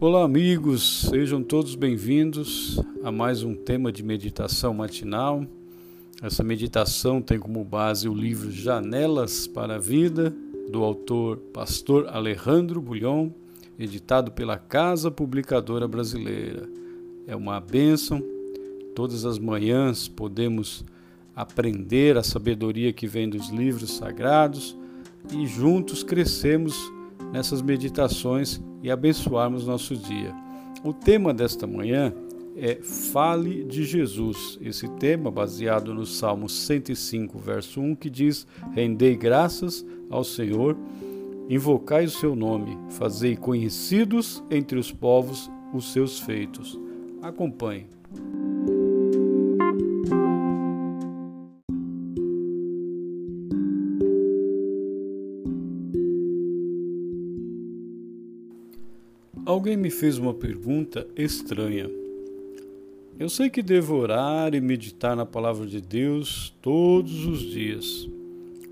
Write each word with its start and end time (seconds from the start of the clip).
Olá, 0.00 0.22
amigos, 0.22 1.08
sejam 1.10 1.42
todos 1.42 1.74
bem-vindos 1.74 2.80
a 3.02 3.10
mais 3.10 3.42
um 3.42 3.52
tema 3.52 3.90
de 3.90 4.00
meditação 4.04 4.72
matinal. 4.72 5.44
Essa 6.22 6.44
meditação 6.44 7.20
tem 7.20 7.36
como 7.36 7.64
base 7.64 8.08
o 8.08 8.14
livro 8.14 8.48
Janelas 8.48 9.48
para 9.48 9.74
a 9.74 9.78
Vida, 9.78 10.32
do 10.70 10.84
autor 10.84 11.38
Pastor 11.52 12.06
Alejandro 12.06 12.80
Bulhon, 12.80 13.30
editado 13.76 14.30
pela 14.30 14.56
Casa 14.56 15.10
Publicadora 15.10 15.88
Brasileira. 15.88 16.68
É 17.26 17.34
uma 17.34 17.58
bênção, 17.58 18.22
todas 18.94 19.24
as 19.24 19.36
manhãs 19.36 20.06
podemos 20.06 20.84
aprender 21.34 22.16
a 22.16 22.22
sabedoria 22.22 22.92
que 22.92 23.08
vem 23.08 23.28
dos 23.28 23.48
livros 23.48 23.96
sagrados 23.96 24.76
e 25.34 25.44
juntos 25.44 26.04
crescemos 26.04 26.76
nessas 27.32 27.60
meditações 27.60 28.60
e 28.82 28.90
abençoarmos 28.90 29.66
nosso 29.66 29.96
dia. 29.96 30.34
O 30.84 30.92
tema 30.92 31.34
desta 31.34 31.66
manhã 31.66 32.12
é 32.56 32.76
Fale 32.76 33.64
de 33.64 33.84
Jesus. 33.84 34.58
Esse 34.60 34.88
tema 34.96 35.30
baseado 35.30 35.94
no 35.94 36.06
Salmo 36.06 36.48
105, 36.48 37.38
verso 37.38 37.80
1, 37.80 37.94
que 37.94 38.10
diz: 38.10 38.46
Rendei 38.72 39.16
graças 39.16 39.84
ao 40.10 40.24
Senhor, 40.24 40.76
invocai 41.48 42.04
o 42.04 42.10
seu 42.10 42.34
nome, 42.34 42.78
fazei 42.90 43.36
conhecidos 43.36 44.42
entre 44.50 44.78
os 44.78 44.90
povos 44.92 45.50
os 45.72 45.92
seus 45.92 46.18
feitos. 46.18 46.78
Acompanhe. 47.22 47.86
Alguém 59.48 59.78
me 59.78 59.88
fez 59.88 60.18
uma 60.18 60.34
pergunta 60.34 61.06
estranha. 61.16 61.88
Eu 63.18 63.30
sei 63.30 63.48
que 63.48 63.62
devo 63.62 63.96
orar 63.96 64.54
e 64.54 64.60
meditar 64.60 65.16
na 65.16 65.24
palavra 65.24 65.66
de 65.66 65.80
Deus 65.80 66.54
todos 66.60 67.24
os 67.24 67.40
dias, 67.40 68.06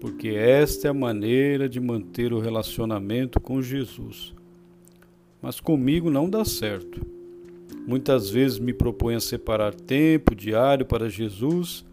porque 0.00 0.28
esta 0.28 0.88
é 0.88 0.90
a 0.90 0.94
maneira 0.94 1.68
de 1.68 1.78
manter 1.78 2.32
o 2.32 2.38
relacionamento 2.38 3.38
com 3.38 3.60
Jesus. 3.60 4.32
Mas 5.42 5.60
comigo 5.60 6.08
não 6.08 6.26
dá 6.26 6.42
certo. 6.42 7.06
Muitas 7.86 8.30
vezes 8.30 8.58
me 8.58 8.72
proponho 8.72 9.18
a 9.18 9.20
separar 9.20 9.74
tempo 9.74 10.34
diário 10.34 10.86
para 10.86 11.10
Jesus, 11.10 11.84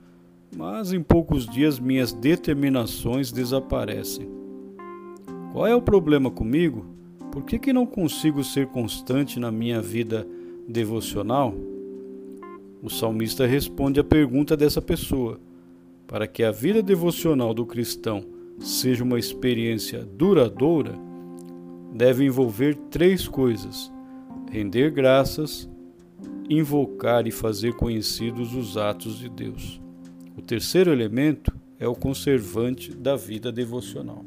mas 0.56 0.94
em 0.94 1.04
poucos 1.04 1.46
dias 1.46 1.78
minhas 1.80 2.14
determinações 2.14 3.30
desaparecem. 3.30 4.30
Qual 5.52 5.68
é 5.68 5.76
o 5.76 5.82
problema 5.82 6.32
comigo? 6.32 6.98
Por 7.32 7.44
que, 7.44 7.60
que 7.60 7.72
não 7.72 7.86
consigo 7.86 8.44
ser 8.44 8.68
constante 8.68 9.40
na 9.40 9.52
minha 9.52 9.82
vida 9.82 10.28
devocional? 10.68 11.54
O 12.82 12.90
salmista 12.90 13.46
responde 13.46 14.00
à 14.00 14.04
pergunta 14.04 14.58
dessa 14.58 14.82
pessoa. 14.82 15.40
Para 16.08 16.28
que 16.28 16.44
a 16.44 16.52
vida 16.52 16.82
devocional 16.82 17.54
do 17.54 17.66
cristão 17.66 18.24
seja 18.60 19.04
uma 19.04 19.20
experiência 19.20 20.04
duradoura, 20.04 20.96
deve 21.94 22.26
envolver 22.26 22.76
três 22.90 23.28
coisas: 23.28 23.92
render 24.50 24.90
graças, 24.90 25.70
invocar 26.50 27.28
e 27.28 27.32
fazer 27.32 27.74
conhecidos 27.74 28.56
os 28.56 28.76
atos 28.76 29.20
de 29.20 29.30
Deus. 29.30 29.80
O 30.36 30.42
terceiro 30.42 30.92
elemento 30.92 31.56
é 31.78 31.88
o 31.88 31.94
conservante 31.94 32.92
da 32.92 33.16
vida 33.16 33.52
devocional. 33.52 34.26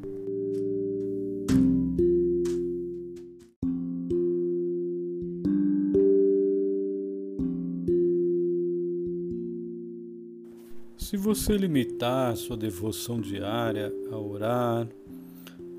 Se 11.03 11.17
você 11.17 11.57
limitar 11.57 12.37
sua 12.37 12.57
devoção 12.57 13.21
diária 13.21 13.93
a 14.13 14.17
orar 14.17 14.87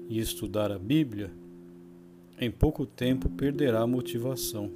e 0.09 0.19
estudar 0.19 0.69
a 0.69 0.77
Bíblia, 0.77 1.31
em 2.37 2.51
pouco 2.51 2.85
tempo 2.85 3.29
perderá 3.29 3.81
a 3.83 3.87
motivação. 3.87 4.69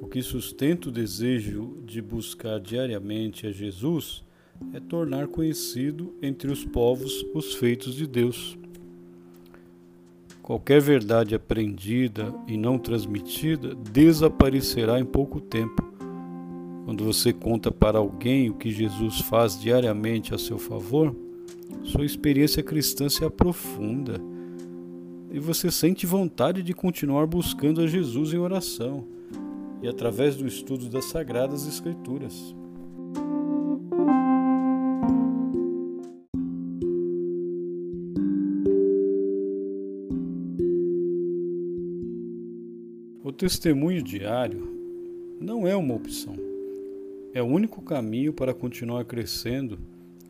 O 0.00 0.06
que 0.06 0.22
sustenta 0.22 0.88
o 0.88 0.90
desejo 0.90 1.76
de 1.84 2.00
buscar 2.00 2.58
diariamente 2.58 3.46
a 3.46 3.52
Jesus 3.52 4.24
é 4.72 4.80
tornar 4.80 5.28
conhecido 5.28 6.14
entre 6.22 6.50
os 6.50 6.64
povos 6.64 7.22
os 7.34 7.54
feitos 7.54 7.94
de 7.94 8.06
Deus. 8.06 8.56
Qualquer 10.42 10.80
verdade 10.80 11.34
aprendida 11.34 12.34
e 12.48 12.56
não 12.56 12.78
transmitida 12.78 13.74
desaparecerá 13.74 14.98
em 14.98 15.04
pouco 15.04 15.38
tempo 15.38 15.91
quando 16.84 17.04
você 17.04 17.32
conta 17.32 17.70
para 17.70 17.98
alguém 17.98 18.50
o 18.50 18.54
que 18.54 18.70
Jesus 18.70 19.20
faz 19.20 19.58
diariamente 19.58 20.34
a 20.34 20.38
seu 20.38 20.58
favor, 20.58 21.14
sua 21.84 22.04
experiência 22.04 22.62
cristã 22.62 23.08
se 23.08 23.24
aprofunda 23.24 24.20
e 25.30 25.38
você 25.38 25.70
sente 25.70 26.06
vontade 26.06 26.62
de 26.62 26.74
continuar 26.74 27.26
buscando 27.26 27.80
a 27.80 27.86
Jesus 27.86 28.34
em 28.34 28.38
oração 28.38 29.06
e 29.80 29.88
através 29.88 30.36
do 30.36 30.46
estudo 30.46 30.88
das 30.88 31.06
Sagradas 31.06 31.66
Escrituras. 31.66 32.54
O 43.24 43.32
testemunho 43.32 44.02
diário 44.02 44.68
não 45.40 45.66
é 45.66 45.74
uma 45.74 45.94
opção 45.94 46.51
é 47.34 47.42
o 47.42 47.46
único 47.46 47.80
caminho 47.82 48.32
para 48.32 48.52
continuar 48.52 49.04
crescendo 49.04 49.78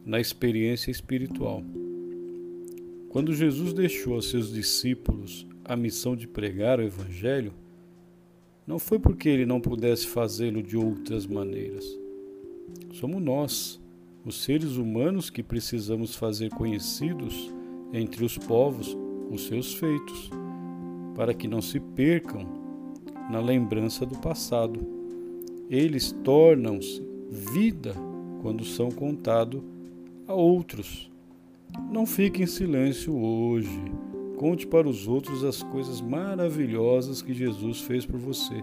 na 0.05 0.21
experiência 0.21 0.91
espiritual. 0.91 1.63
Quando 3.09 3.35
Jesus 3.35 3.73
deixou 3.73 4.17
a 4.17 4.23
seus 4.23 4.53
discípulos 4.53 5.47
a 5.65 5.77
missão 5.77 6.17
de 6.17 6.27
pregar 6.27 6.79
o 6.79 6.83
Evangelho, 6.83 7.53
não 8.67 8.79
foi 8.79 8.99
porque 8.99 9.29
ele 9.29 9.45
não 9.45 9.61
pudesse 9.61 10.07
fazê-lo 10.07 10.63
de 10.63 10.77
outras 10.77 11.27
maneiras. 11.27 11.85
Somos 12.93 13.21
nós, 13.21 13.81
os 14.25 14.43
seres 14.43 14.77
humanos, 14.77 15.29
que 15.29 15.43
precisamos 15.43 16.15
fazer 16.15 16.51
conhecidos 16.51 17.51
entre 17.93 18.25
os 18.25 18.39
povos 18.39 18.97
os 19.31 19.47
seus 19.47 19.75
feitos, 19.75 20.31
para 21.15 21.33
que 21.33 21.49
não 21.49 21.63
se 21.63 21.81
percam 21.81 22.47
na 23.31 23.41
lembrança 23.41 24.05
do 24.05 24.19
passado 24.19 25.02
eles 25.73 26.13
tornam-se 26.23 27.03
vida 27.31 27.95
quando 28.43 28.63
são 28.63 28.91
contados 28.91 29.63
a 30.29 30.35
outros. 30.35 31.11
Não 31.91 32.05
fique 32.05 32.43
em 32.43 32.47
silêncio 32.47 33.17
hoje. 33.17 33.81
Conte 34.37 34.67
para 34.67 34.87
os 34.87 35.09
outros 35.09 35.43
as 35.43 35.63
coisas 35.63 36.03
maravilhosas 36.03 37.23
que 37.23 37.33
Jesus 37.33 37.81
fez 37.81 38.05
por 38.05 38.19
você. 38.19 38.63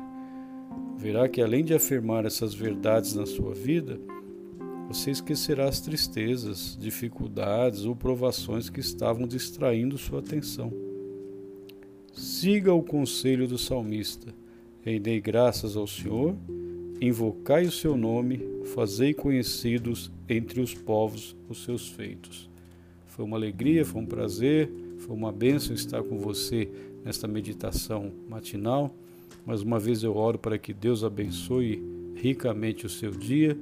Verá 0.98 1.28
que 1.28 1.42
além 1.42 1.66
de 1.66 1.74
afirmar 1.74 2.26
essas 2.26 2.54
verdades 2.54 3.16
na 3.16 3.26
sua 3.26 3.56
vida, 3.56 4.00
você 4.88 5.10
esquecerá 5.10 5.68
as 5.68 5.82
tristezas, 5.82 6.78
dificuldades 6.80 7.86
ou 7.86 7.96
provações 7.96 8.70
que 8.70 8.80
estavam 8.80 9.28
distraindo 9.28 9.98
sua 9.98 10.20
atenção. 10.20 10.72
Siga 12.14 12.72
o 12.72 12.84
conselho 12.84 13.48
do 13.48 13.58
salmista. 13.58 14.32
Rendei 14.82 15.20
graças 15.20 15.76
ao 15.76 15.88
Senhor 15.88 16.36
Invocai 17.02 17.66
o 17.66 17.72
seu 17.72 17.96
nome, 17.96 18.42
fazei 18.74 19.14
conhecidos 19.14 20.12
entre 20.28 20.60
os 20.60 20.74
povos 20.74 21.36
os 21.48 21.64
seus 21.64 21.88
feitos. 21.88 22.50
Foi 23.08 23.24
uma 23.24 23.38
alegria, 23.38 23.86
foi 23.86 24.02
um 24.02 24.06
prazer, 24.06 24.70
foi 25.00 25.16
uma 25.16 25.32
bênção 25.32 25.74
estar 25.74 26.04
com 26.04 26.18
você 26.18 26.70
nesta 27.04 27.28
meditação 27.28 28.12
matinal. 28.28 28.94
Mais 29.46 29.62
uma 29.62 29.80
vez 29.80 30.04
eu 30.04 30.16
oro 30.16 30.38
para 30.38 30.58
que 30.58 30.74
Deus 30.74 31.04
abençoe 31.04 31.82
ricamente 32.16 32.86
o 32.86 32.90
seu 32.90 33.12
dia, 33.12 33.58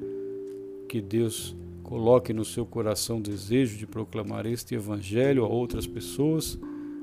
que 0.89 1.00
Deus 1.00 1.56
coloque 1.83 2.33
no 2.33 2.44
seu 2.44 2.65
coração 2.65 3.19
o 3.19 3.21
desejo 3.21 3.77
de 3.77 3.85
proclamar 3.85 4.45
este 4.45 4.75
evangelho 4.75 5.45
a 5.45 5.47
outras 5.47 5.85
pessoas. 5.85 6.59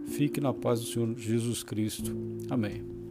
Fique 0.06 0.41
na 0.41 0.53
paz 0.53 0.81
do 0.81 0.87
Senhor 0.87 1.19
Jesus 1.19 1.62
Cristo. 1.62 2.14
Amém. 2.50 3.04